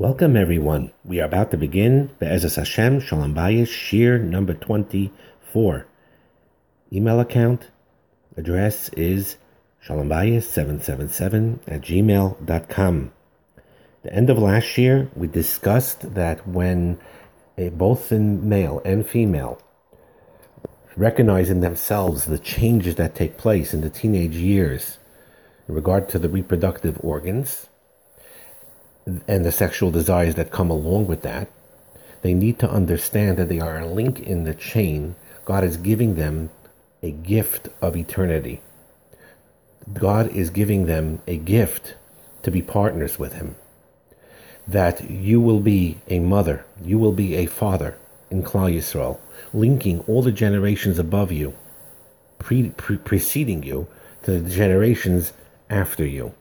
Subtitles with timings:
[0.00, 0.92] Welcome, everyone.
[1.04, 5.86] We are about to begin the Hashem Shalom Bayis shiur number 24.
[6.90, 7.68] Email account
[8.34, 9.36] address is
[9.86, 13.12] shalombayis777 at gmail.com.
[14.02, 16.98] The end of last year, we discussed that when
[17.58, 19.60] a, both in male and female
[20.96, 24.96] recognize in themselves the changes that take place in the teenage years
[25.68, 27.66] in regard to the reproductive organs,
[29.26, 31.48] and the sexual desires that come along with that,
[32.22, 35.14] they need to understand that they are a link in the chain.
[35.44, 36.50] God is giving them
[37.02, 38.60] a gift of eternity.
[39.94, 41.94] God is giving them a gift
[42.42, 43.56] to be partners with Him.
[44.68, 47.96] That you will be a mother, you will be a father
[48.30, 49.18] in Klal Yisrael,
[49.52, 51.54] linking all the generations above you,
[52.38, 53.88] pre- pre- preceding you,
[54.22, 55.32] to the generations
[55.70, 56.34] after you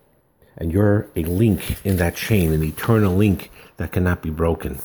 [0.60, 4.80] and you're a link in that chain, an eternal link that cannot be broken.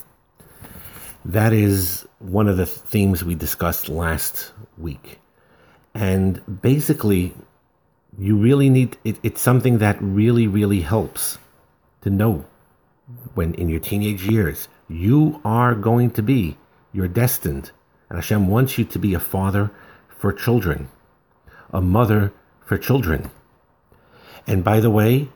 [1.24, 5.18] That is one of the themes we discussed last week.
[5.94, 7.34] And basically,
[8.18, 11.38] you really need it, it's something that really, really helps
[12.02, 12.44] to know
[13.34, 16.56] when in your teenage years you are going to be,
[16.92, 17.70] you're destined.
[18.08, 19.70] And Hashem wants you to be a father
[20.08, 20.88] for children,
[21.72, 22.32] a mother
[22.64, 23.30] for children.
[24.46, 25.28] And by the way,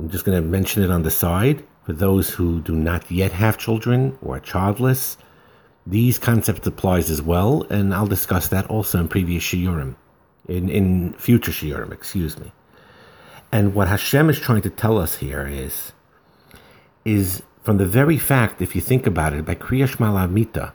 [0.00, 3.32] I'm just going to mention it on the side for those who do not yet
[3.32, 5.18] have children or are childless.
[5.86, 9.96] These concepts applies as well, and I'll discuss that also in previous shiurim,
[10.48, 12.50] in, in future shiurim, excuse me.
[13.52, 15.92] And what Hashem is trying to tell us here is,
[17.04, 20.72] is from the very fact, if you think about it, by Kriya Shema Mita,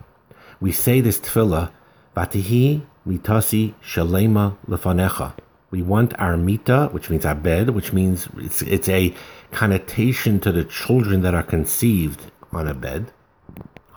[0.61, 1.71] we say this tefillah,
[2.15, 5.33] Vatihi mitasi shalema lefanecha.
[5.75, 9.13] We want our mita, which means our bed, which means it's, it's a
[9.51, 12.21] connotation to the children that are conceived
[12.53, 13.11] on a bed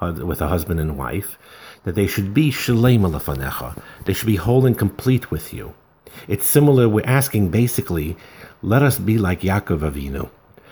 [0.01, 1.39] with a husband and wife,
[1.85, 3.81] that they should be shalema lefanecha.
[4.07, 5.73] They should be whole and complete with you.
[6.27, 8.17] It's similar, we're asking basically,
[8.61, 10.29] let us be like Yaakov Avinu.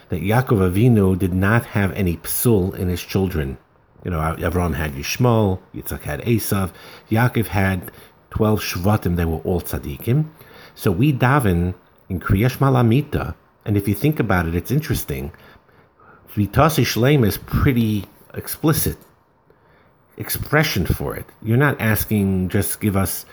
[0.08, 3.58] That Yaakov Avinu did not have any psul in his children.
[4.04, 6.72] You know, Avram had Yishmael, Yitzchak had Esav,
[7.10, 7.92] Yaakov had
[8.30, 10.30] 12 Shvatim, they were all tzaddikim.
[10.76, 11.74] So we daven
[12.10, 15.32] in Kriyash Malamita, and if you think about it, it's interesting.
[16.34, 18.04] Vitasi Shlem is pretty
[18.34, 18.98] explicit
[20.18, 21.24] expression for it.
[21.42, 23.24] You're not asking just give us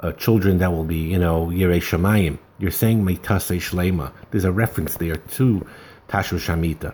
[0.00, 2.38] uh, children that will be, you know, Yirei Shamayim.
[2.58, 4.12] You're saying Meitase Shlema.
[4.32, 5.64] There's a reference there to
[6.08, 6.92] Tashu Shamita.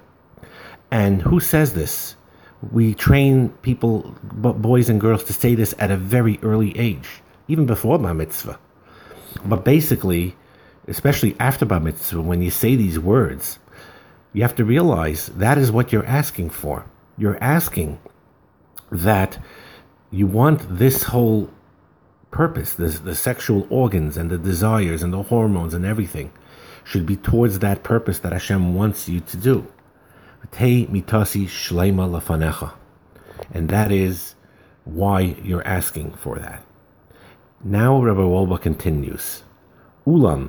[0.91, 2.17] And who says this?
[2.71, 7.09] We train people, boys and girls, to say this at a very early age,
[7.49, 8.59] even before Bar Mitzvah.
[9.45, 10.37] But basically,
[10.89, 13.59] especially after Bar Mitzvah, when you say these words,
[14.33, 16.87] you have to realize that is what you're asking for.
[17.19, 17.99] You're asking
[18.91, 19.39] that
[20.11, 21.51] you want this whole
[22.31, 26.33] purpose, this, the sexual organs and the desires and the hormones and everything,
[26.85, 29.67] should be towards that purpose that Hashem wants you to do.
[30.53, 32.73] Mitasi shlema lafanecha.
[33.53, 34.35] And that is
[34.85, 36.65] why you're asking for that.
[37.63, 39.43] Now Rabbi Wolbe continues.
[40.07, 40.49] Ulam,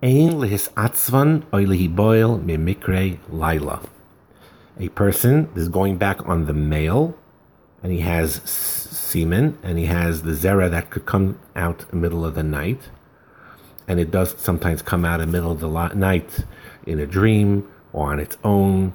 [0.00, 3.80] ein lehis atzvan oy lehiboil mikre laila.
[4.78, 7.18] A person is going back on the male,
[7.82, 11.96] and he has semen, and he has the zera that could come out in the
[11.96, 12.82] middle of the night,
[13.88, 16.44] and it does sometimes come out in the middle of the night
[16.86, 18.92] in a dream or on its own.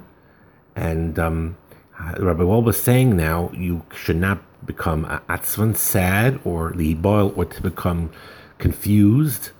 [0.74, 1.58] And um,
[1.98, 7.62] Rabbi Wolbe is saying now you should not become atzvan, sad, or liboil, or to
[7.62, 8.10] become
[8.58, 9.50] confused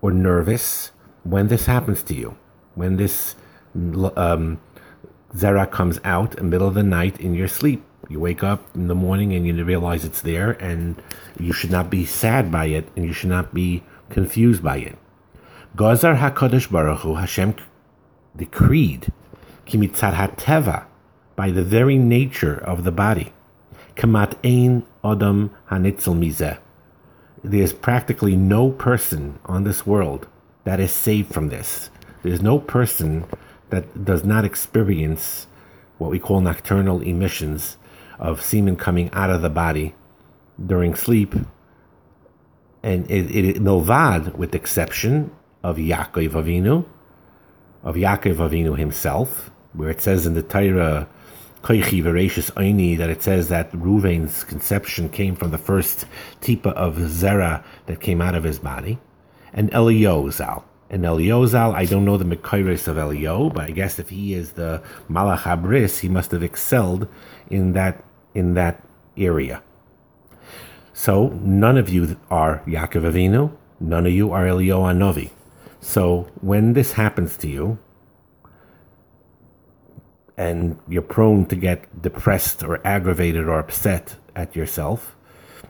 [0.00, 0.92] or nervous
[1.24, 2.36] when this happens to you.
[2.74, 3.34] When this
[3.74, 4.60] um,
[5.34, 7.82] zera comes out in the middle of the night in your sleep.
[8.08, 11.02] You wake up in the morning and you realize it's there, and
[11.40, 14.96] you should not be sad by it, and you should not be confused by it.
[15.74, 17.56] Gazar HaKadosh Baruch Hu, Hashem
[18.36, 19.12] decreed,
[19.66, 20.86] Kimitzad HaTeva,
[21.36, 23.32] by the very nature of the body.
[23.94, 26.58] Kamat ein Adam Hanitzel Mizeh.
[27.44, 30.26] There's practically no person on this world
[30.64, 31.90] that is saved from this.
[32.22, 33.24] There's no person
[33.70, 35.46] that does not experience
[35.98, 37.76] what we call nocturnal emissions
[38.18, 39.94] of semen coming out of the body
[40.64, 41.34] during sleep.
[42.82, 45.30] And it, it, milvad, with the exception
[45.62, 46.84] of Yaakov Avinu,
[47.82, 51.08] of Yaakov Avinu himself, where it says in the Torah,
[51.66, 56.06] Koichi Veracious Oini that it says that Ruvain's conception came from the first
[56.40, 59.00] tipa of Zera that came out of his body,
[59.52, 60.64] and Eliyahu Zal.
[60.88, 61.74] and Eliozal.
[61.74, 64.80] I don't know the Mekairis of Elio, but I guess if he is the
[65.10, 67.08] Malach Abris, he must have excelled
[67.50, 68.00] in that
[68.32, 68.80] in that
[69.16, 69.60] area.
[70.92, 75.30] So none of you are Yaakov Avinu, none of you are Elio Anovi.
[75.80, 77.78] So when this happens to you,
[80.36, 85.16] and you're prone to get depressed or aggravated or upset at yourself.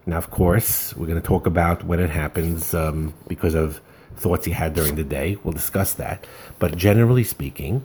[0.06, 3.80] Now, of course, we're going to talk about when it happens um, because of
[4.16, 5.36] thoughts you had during the day.
[5.42, 6.26] We'll discuss that.
[6.58, 7.84] But generally speaking,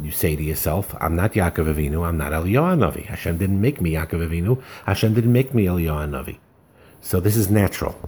[0.00, 3.04] you say to yourself, I'm not Yaakov Avinu, I'm not Eliyahu Navi.
[3.06, 6.38] Hashem didn't make me Yaakov Avinu, Hashem didn't make me Eliyahu Navi.
[7.00, 7.98] So this is natural.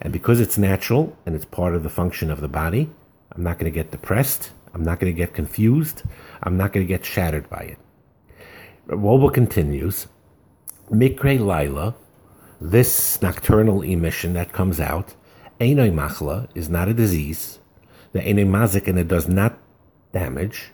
[0.00, 2.90] And because it's natural and it's part of the function of the body,
[3.32, 4.50] I'm not going to get depressed.
[4.74, 6.02] I'm not going to get confused.
[6.42, 7.78] I'm not going to get shattered by it.
[8.88, 10.08] Wolbe continues,
[10.90, 11.94] Mikre Lila,
[12.60, 15.14] this nocturnal emission that comes out,
[15.60, 17.58] Einoi Machla, is not a disease.
[18.12, 19.58] The Einoi Mazik, and it does not
[20.12, 20.72] damage.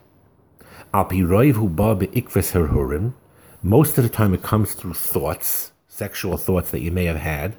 [0.95, 3.15] Alpi Roiv Huba Be'ikvis Herhurim,
[3.63, 7.57] most of the time it comes through thoughts, sexual thoughts that you may have had.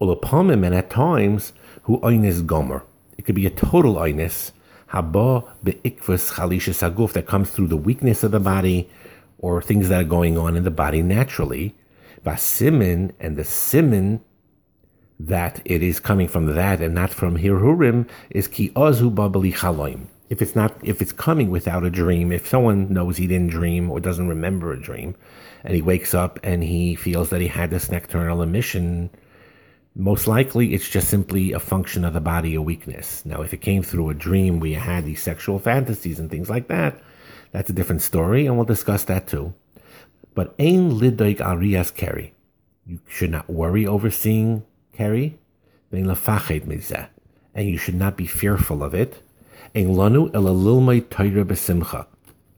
[0.00, 1.52] Ulapamim, and at times,
[1.84, 2.84] who Einis Gomer.
[3.16, 4.52] It could be a total Einis,
[4.92, 8.88] haba beikvus chalisha saguf that comes through the weakness of the body
[9.38, 11.74] or things that are going on in the body naturally.
[12.24, 14.20] Vasimin and the simin
[15.18, 20.06] that it is coming from that and not from hirhurim is ki ozu babali chaloim.
[20.28, 23.90] If it's not, if it's coming without a dream, if someone knows he didn't dream
[23.90, 25.14] or doesn't remember a dream,
[25.62, 29.10] and he wakes up and he feels that he had this nocturnal emission
[29.98, 33.24] most likely, it's just simply a function of the body, a weakness.
[33.24, 36.50] Now, if it came through a dream where you had these sexual fantasies and things
[36.50, 37.02] like that,
[37.50, 39.54] that's a different story, and we'll discuss that too.
[40.34, 42.34] But ein lidoik arias keri.
[42.86, 45.38] You should not worry over seeing keri.
[47.54, 49.22] And you should not be fearful of it.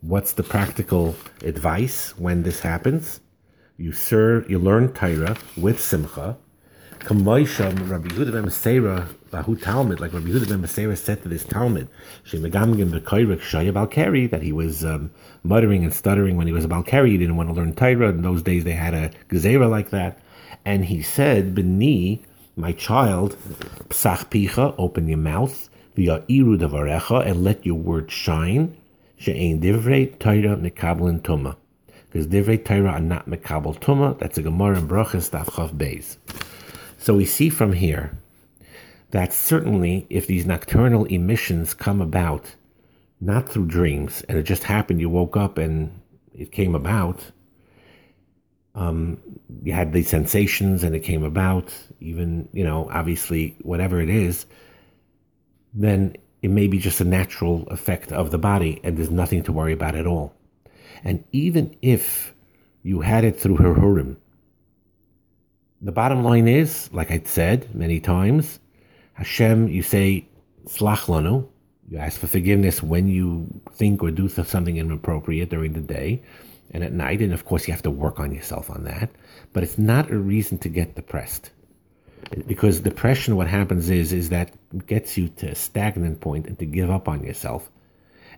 [0.01, 3.21] What's the practical advice when this happens?
[3.77, 6.37] You serve, you learn Torah with simcha,
[7.01, 11.45] Kamoisham, Rabbi Yehuda ben Beseira, Bahu Talmud, like Rabbi Yehuda ben Beseira said to this
[11.45, 11.89] Talmud,
[12.25, 15.11] Shemegamgim Bekoirik Shaya Balkari, that he was um,
[15.43, 18.11] muttering and stuttering when he was a Balkari, he didn't want to learn Torah.
[18.11, 20.19] In those days they had a Gezerah like that.
[20.65, 22.23] And he said, Beni,
[22.57, 23.37] my child,
[23.89, 28.77] Psach Picha, open your mouth, Via Iru Davarecha, and let your word shine.
[29.17, 31.57] She'ain Divrei Torah Mekabel Tuma.
[32.11, 34.19] Because Divrei Torah are not Mekabel Tuma.
[34.19, 36.17] That's a Gemara in Brachas Daf Chaf Beis.
[36.99, 38.19] So we see from here
[39.11, 42.55] that certainly if these nocturnal emissions come about
[43.21, 46.01] not through dreams, and it just happened you woke up and
[46.35, 47.25] it came about,
[48.75, 49.19] um,
[49.63, 54.47] you had these sensations and it came about, even, you know, obviously, whatever it is,
[55.75, 59.53] then it may be just a natural effect of the body and there's nothing to
[59.53, 60.33] worry about at all.
[61.03, 62.35] And even if
[62.83, 64.17] you had it through hirhurim,
[65.81, 68.59] the bottom line is, like I said many times,
[69.15, 70.27] Hashem, you say,
[70.67, 71.49] Slach lanu,
[71.89, 76.23] you ask for forgiveness when you think or do something inappropriate during the day
[76.73, 77.21] and at night.
[77.21, 79.11] And of course, you have to work on yourself on that.
[79.53, 81.51] But it's not a reason to get depressed.
[82.47, 84.53] Because depression, what happens is, is that
[84.87, 87.71] gets you to a stagnant point and to give up on yourself.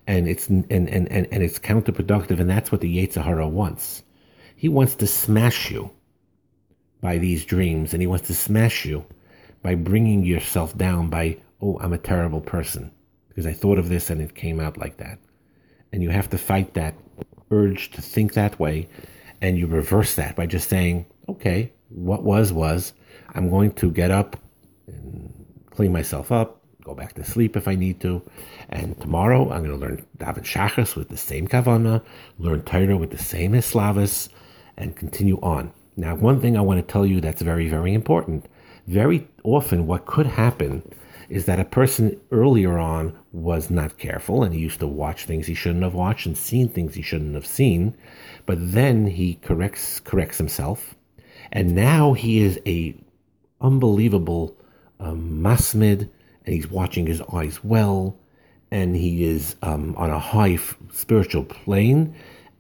[0.06, 2.38] And it's, and, and, and, and it's counterproductive.
[2.38, 4.02] And that's what the Yetzer Hara wants.
[4.54, 5.90] He wants to smash you
[7.00, 9.04] by these dreams and he wants to smash you
[9.62, 12.90] by bringing yourself down by, oh, I'm a terrible person
[13.28, 15.18] because I thought of this and it came out like that.
[15.92, 16.94] And you have to fight that
[17.50, 18.88] urge to think that way
[19.40, 22.92] and you reverse that by just saying, okay, what was, was.
[23.34, 24.36] I'm going to get up
[24.86, 25.32] and
[25.70, 28.22] clean myself up, go back to sleep if I need to.
[28.68, 32.02] And tomorrow I'm going to learn David Shachas with the same Kavana,
[32.38, 34.28] learn Torah with the same Islavas,
[34.76, 35.72] and continue on.
[35.96, 38.46] Now, one thing I want to tell you that's very, very important.
[38.86, 40.82] Very often, what could happen
[41.28, 45.46] is that a person earlier on was not careful and he used to watch things
[45.46, 47.96] he shouldn't have watched and seen things he shouldn't have seen,
[48.46, 50.96] but then he corrects corrects himself,
[51.52, 52.96] and now he is a
[53.60, 54.56] unbelievable
[54.98, 56.08] um, masmid,
[56.44, 58.16] and he's watching his eyes well,
[58.72, 62.14] and he is um, on a high f- spiritual plane,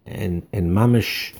[0.06, 1.34] and and mamish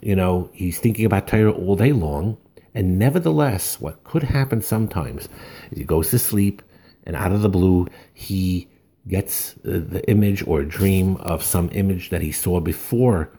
[0.00, 2.36] you know, he's thinking about Torah all day long.
[2.74, 5.28] And nevertheless, what could happen sometimes
[5.70, 6.62] is he goes to sleep
[7.04, 8.68] and out of the blue, he
[9.08, 13.30] gets the image or a dream of some image that he saw before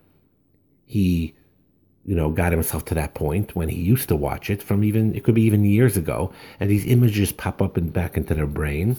[0.86, 1.36] he
[2.04, 5.14] you know, got himself to that point when he used to watch it from even,
[5.16, 6.34] it could be even years ago.
[6.60, 8.98] And these images pop up and back into their brain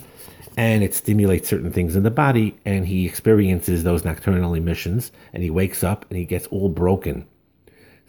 [0.57, 2.57] and it stimulates certain things in the body.
[2.64, 7.26] And he experiences those nocturnal emissions and he wakes up and he gets all broken,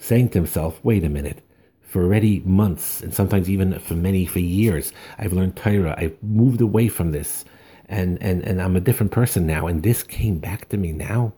[0.03, 1.41] saying to himself, wait a minute.
[1.81, 5.95] For already months and sometimes even for many, for years, I've learned Torah.
[5.97, 7.45] I've moved away from this
[7.85, 9.67] and, and, and I'm a different person now.
[9.67, 11.33] And this came back to me now.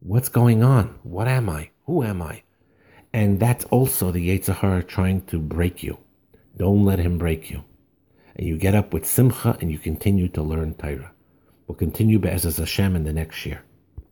[0.00, 0.98] What's going on?
[1.04, 1.70] What am I?
[1.86, 2.42] Who am I?
[3.14, 5.96] And that's also the Yetzer Hara trying to break you.
[6.58, 7.64] Don't let him break you.
[8.36, 11.12] And you get up with simcha and you continue to learn Torah.
[11.66, 13.62] We'll continue Be'ezras Hashem in the next year.